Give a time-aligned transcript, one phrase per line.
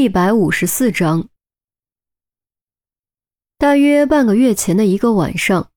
[0.00, 1.28] 一百五十四章。
[3.58, 5.68] 大约半个月前的一个晚上，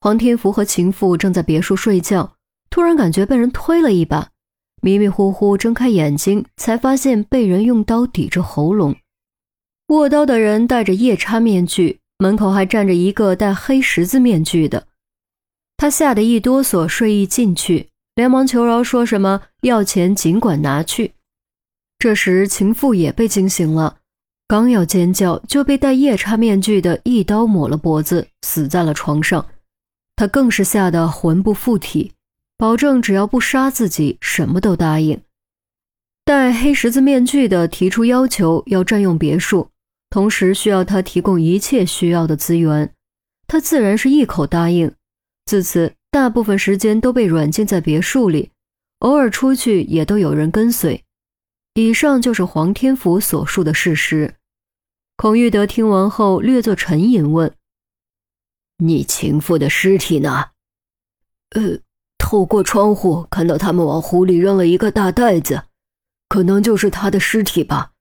[0.00, 2.36] 黄天福和情妇正在别墅睡觉，
[2.70, 4.30] 突然感觉被人推了一把，
[4.82, 8.94] 迷迷糊糊睁开眼睛，才发现被人用刀抵着喉咙。
[9.88, 14.86] 握刀的人戴着夜叉面具，门口还站着一个戴黑十字面具的。
[15.76, 21.14] 他吓得一哆嗦，睡意进去，连忙求饶，说什么要钱尽管拿去。
[22.02, 23.98] 这时，情妇也被惊醒了，
[24.48, 29.46] 刚要尖叫，就被戴夜叉面具的一刀抹了脖子，死在了床上。
[30.16, 32.10] 他更是吓得魂不附体，
[32.58, 35.20] 保证只要不杀自己，什么都答应。
[36.24, 39.68] 戴黑十字面具的提出要求，要占用别墅，
[40.10, 42.92] 同时需要他提供一切需要的资源。
[43.46, 44.92] 他自然是一口答应。
[45.46, 48.50] 自此，大部分时间都被软禁在别墅里，
[48.98, 51.04] 偶尔出去也都有人跟随。
[51.74, 54.34] 以上就是黄天福所述的事实。
[55.16, 57.54] 孔玉德听完后略作沉吟，问
[58.78, 60.50] ：“你情妇的尸体呢
[61.56, 61.78] ？”“呃，
[62.18, 65.64] 透过窗户看到他们往湖里扔了一个大袋子，
[66.28, 67.92] 可能就是他的尸体吧。”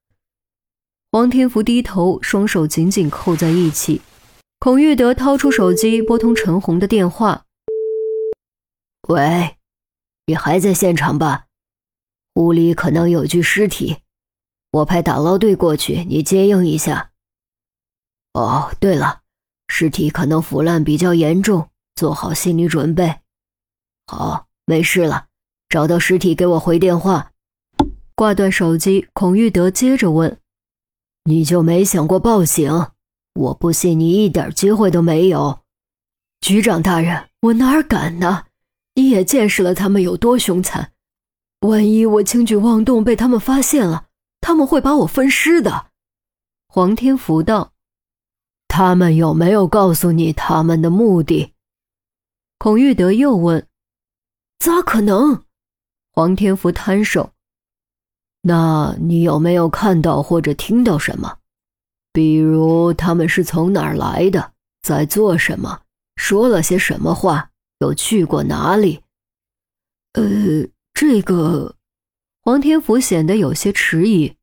[1.12, 4.02] 黄天福低头，双手紧紧扣在一起。
[4.60, 7.46] 孔玉德掏出手机，拨通陈红的电话
[9.08, 9.58] ：“喂，
[10.26, 11.46] 你还在现场吧？”
[12.36, 13.98] 屋里可能有具尸体，
[14.72, 17.12] 我派打捞队过去，你接应一下。
[18.34, 19.22] 哦，对了，
[19.68, 23.20] 尸体可能腐烂比较严重，做好心理准备。
[24.08, 25.28] 好，没事了，
[25.68, 27.32] 找到尸体给我回电话。
[28.16, 30.40] 挂断手机，孔玉德接着问
[31.26, 32.92] ：“你就没想过报警？
[33.34, 35.62] 我不信你一点机会都没有。”
[36.40, 38.46] 局长大人，我哪儿敢呢？
[38.96, 40.91] 你也见识了他们有多凶残。
[41.62, 44.08] 万一我轻举妄动被他们发现了，
[44.40, 45.92] 他们会把我分尸的。
[46.68, 47.74] 黄天福道
[48.68, 51.54] ：“他们有没有告诉你他们的目的？”
[52.58, 53.68] 孔玉德又问
[54.58, 55.44] ：“咋可能？”
[56.12, 57.32] 黄天福摊手
[58.42, 61.38] ：“那你有没有看到或者听到什么？
[62.12, 65.84] 比如他们是从哪儿来的，在做什么，
[66.16, 69.04] 说了些什么话，又去过哪里？”
[70.14, 70.68] 呃。
[71.04, 71.78] 这个，
[72.44, 74.36] 黄天福显得有些迟疑。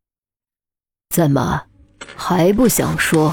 [1.09, 1.67] 怎么
[2.17, 3.33] 还不想说？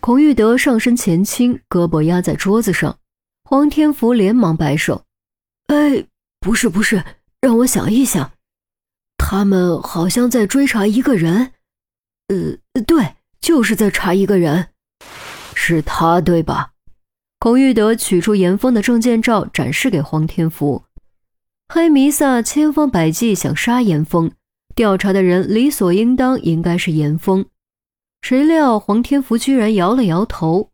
[0.00, 2.98] 孔玉德上身前倾，胳膊压在桌子上。
[3.42, 5.06] 黄天福连忙摆手
[5.68, 6.06] ：“哎，
[6.40, 7.02] 不是不是，
[7.40, 8.32] 让我想一想。
[9.16, 11.52] 他们好像在追查一个人。
[12.28, 14.68] 呃，对，就是在查一个人，
[15.54, 16.72] 是他对吧？”
[17.40, 20.84] 孔玉德取出严峰的证件照，展示给黄天福。
[21.74, 24.30] 黑弥撒千方百计想杀严峰，
[24.76, 27.46] 调查的人理所应当应该是严峰，
[28.22, 30.70] 谁料黄天福居然摇了摇头：“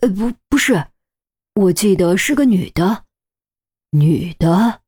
[0.00, 0.86] 呃，不，不是，
[1.56, 3.04] 我记得是个女的。”
[3.92, 4.80] 女的？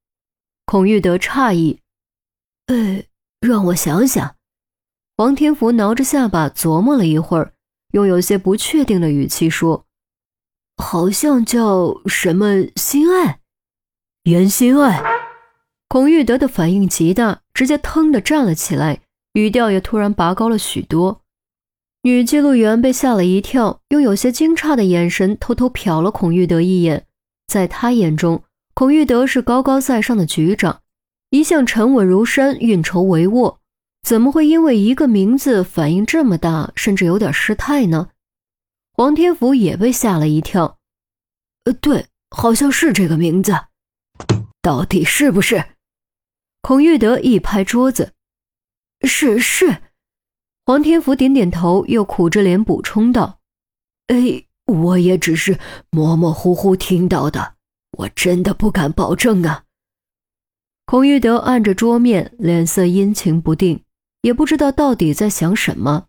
[0.65, 1.81] 孔玉德诧异
[2.69, 3.03] ：“呃，
[3.41, 4.37] 让我想想。”
[5.19, 7.53] 黄天福挠着下巴琢磨了一会儿，
[7.93, 9.85] 用有些不确定的语气说
[10.83, 13.41] ：“好像叫什么心爱，
[14.23, 15.05] 袁心爱。”
[15.89, 19.01] 孔玉德的反应极大，直接腾的站了起来，
[19.35, 21.23] 语调也突然拔高了许多。
[22.03, 27.07] 女记录员被吓了一跳，用有些惊诧的眼神偷偷瞟了孔玉德一眼。
[27.47, 28.43] 在他眼中，
[28.75, 30.83] 孔玉德是高高在上的局长，
[31.31, 33.59] 一向沉稳如山，运筹帷幄，
[34.03, 38.09] 怎么会因为一个名字反应这么大，甚至有点失态呢？
[38.93, 40.79] 黄天福也被吓了一跳。
[41.65, 43.53] 呃，对，好像是这个名字，
[44.61, 45.65] 到底是不是？
[46.67, 48.13] 孔玉德一拍桌子
[49.07, 49.83] ：“是是。”
[50.67, 53.39] 黄天福点点头，又苦着脸补充道
[54.09, 55.61] ：“哎，我也只是
[55.91, 57.55] 模模糊糊听到的，
[57.93, 59.63] 我真的不敢保证啊。”
[60.87, 63.85] 孔玉德按着桌面，脸色阴晴不定，
[64.23, 66.09] 也不知道到底在想什么。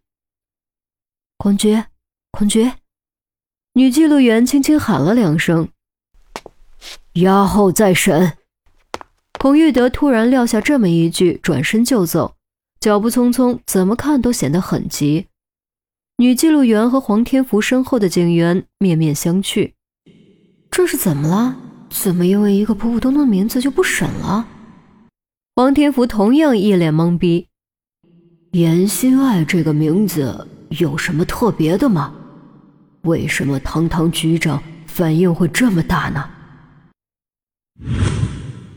[1.37, 1.83] 孔局，
[2.31, 2.71] 孔局，
[3.73, 5.69] 女记录员轻轻喊了两声
[7.21, 8.35] ：“押后再审。”
[9.47, 12.35] 孔玉德突然撂下这么一句，转身就走，
[12.81, 15.27] 脚步匆匆，怎么看都显得很急。
[16.17, 19.71] 女记录员和黄天福身后的警员面面相觑，
[20.69, 21.55] 这是怎么了？
[21.89, 24.45] 怎么因为一个普普通通的名字就不审了？
[25.55, 27.47] 黄天福同样一脸懵逼。
[28.51, 32.13] 严心爱这个名字有什么特别的吗？
[33.03, 36.29] 为什么堂堂局长反应会这么大呢？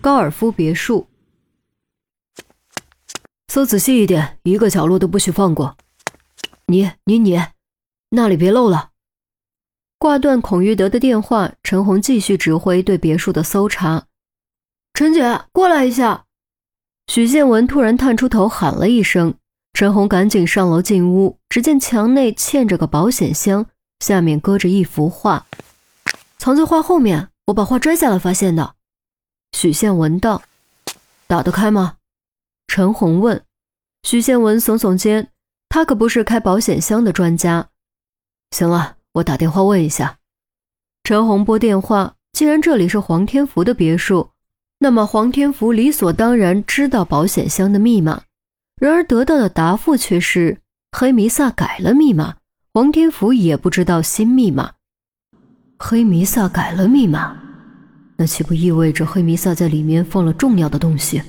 [0.00, 1.08] 高尔夫别墅，
[3.48, 5.76] 搜仔细一点，一个角落都不许放过。
[6.66, 7.38] 你你你，
[8.08, 8.90] 那里别漏了。
[9.98, 14.06] 挂断孔玉德的电话，陈红继续指挥对别墅的搜查。
[14.94, 16.24] 陈姐，过来一下。
[17.06, 19.34] 许宪文突然探出头喊了一声，
[19.74, 23.66] 陈红赶紧上楼进屋，只见墙内嵌着个保险箱，
[23.98, 25.44] 下面搁着一幅画，
[26.38, 27.28] 藏在画后面。
[27.46, 28.76] 我把画摘下来发现的。
[29.52, 30.42] 许宪文道
[31.26, 31.96] ：“打得开吗？”
[32.66, 33.42] 陈红问。
[34.02, 35.28] 许宪文耸耸肩，
[35.68, 37.68] 他可不是开保险箱的专家。
[38.50, 40.18] 行了，我打电话问一下。
[41.04, 44.30] 陈红拨电话，既然这里是黄天福的别墅。
[44.78, 48.22] 那么黄天福理所当然知道保险箱的密码，
[48.80, 50.58] 然而得到的答复却是
[50.92, 52.36] 黑弥撒改了密码，
[52.72, 54.72] 黄天福也不知道新密码。
[55.78, 57.36] 黑弥撒改了密码，
[58.20, 61.22] 那岂不意味着黑弥撒在里面放了重要的东西？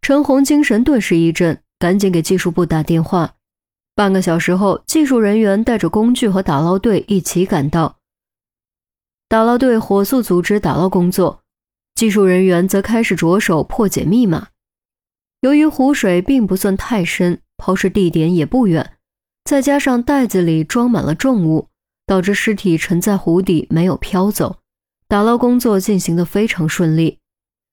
[0.00, 3.34] 陈红精神顿时一振，赶紧给技术部打电话。
[3.96, 7.96] 半个小时后，技术人员带着工具和打捞队一起赶到，
[9.28, 11.42] 打捞队火速组织打捞工作。
[11.96, 14.46] 技术人员则开始着手破解密码。
[15.40, 18.92] 由于湖水并不算太深，抛尸地点也不远，
[19.42, 21.66] 再加上袋子里装满了重物，
[22.06, 24.58] 导致尸体沉在湖底没有飘走。
[25.08, 27.18] 打捞工作进行得非常顺利。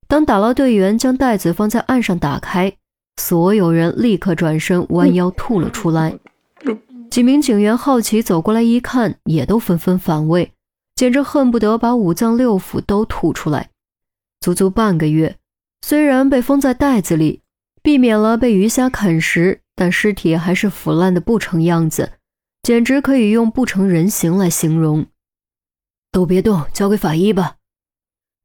[0.07, 2.71] 当打捞队员将袋子放在岸上打开，
[3.17, 6.17] 所有人立刻转身弯腰吐了出来。
[7.11, 10.53] 几名警员好奇走过来一看，也都纷纷反胃，
[10.95, 13.69] 简直恨不得把五脏六腑都吐出来。
[14.39, 15.35] 足足半个月，
[15.81, 17.41] 虽然被封在袋子里，
[17.83, 22.13] 避免了被鱼虾啃食，但尸体还是腐烂的不成样子，
[22.63, 25.05] 简直可以用不成人形来形容。
[26.15, 27.57] 都别动，交给法医吧。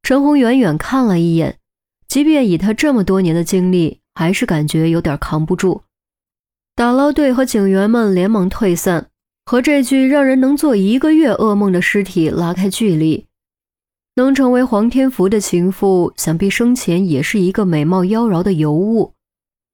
[0.03, 1.61] 陈红远远看了一眼，
[2.09, 5.83] 即便以他这么多年的经历，还是感觉有点扛不住。
[6.75, 9.11] 打捞队和警员们连忙退散，
[9.47, 13.27] 和这具让人能做一个月噩梦的尸体拉开距离。
[14.17, 19.15] 能成为黄天福的情妇，想必生前也是一个美貌妖娆的尤物，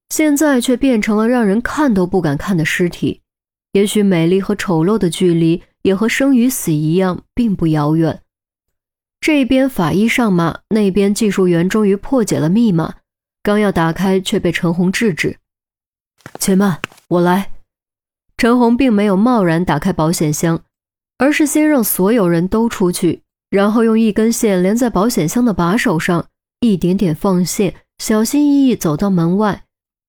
[0.09, 3.21] 现在却变成了让人看都不敢看的尸体。
[3.71, 8.21] 也许美丽和丑陋的距离也和生与死一样，并不遥远。
[9.21, 12.95] 这边法医上马，那边技术员终于破解了密码，
[13.41, 15.37] 刚要打开，却被陈红制止
[16.39, 17.53] ：“且慢，我来。”
[18.35, 20.61] 陈红并没有贸然打开保险箱，
[21.19, 23.21] 而是先让所有人都出去。
[23.49, 26.27] 然后用一根线连在保险箱的把手上，
[26.59, 29.63] 一点点放线，小心翼翼走到门外，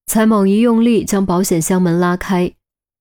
[0.07, 2.53] 才猛一用力将保险箱门拉开。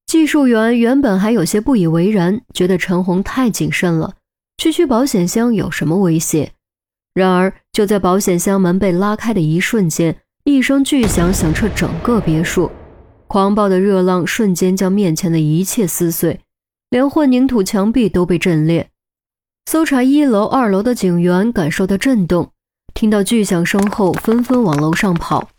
[0.07, 4.15] 技术员原本还有些不以为然，觉得陈红太谨慎了，
[4.57, 6.53] 区区保险箱有什么威胁？
[7.13, 10.15] 然而就在保险箱门被拉开的一瞬间，
[10.45, 12.71] 一声巨响响彻整个别墅，
[13.27, 16.39] 狂暴的热浪瞬间将面前的一切撕碎，
[16.89, 18.89] 连混凝土墙壁都被震裂。
[19.65, 22.53] 搜查一楼、二楼的警员感受到震动，
[22.93, 25.49] 听到巨响声后，纷纷往楼上跑。